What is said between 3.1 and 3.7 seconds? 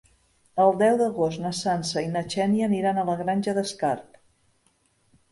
Granja